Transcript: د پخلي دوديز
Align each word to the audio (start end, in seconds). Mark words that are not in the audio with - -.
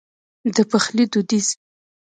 د 0.55 0.57
پخلي 0.69 1.05
دوديز 1.13 1.47